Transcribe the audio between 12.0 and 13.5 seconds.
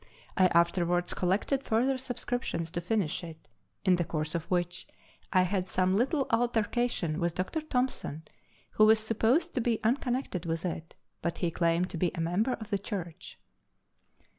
a member of the church.